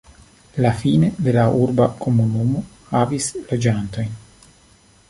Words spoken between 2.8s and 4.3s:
havis loĝantojn.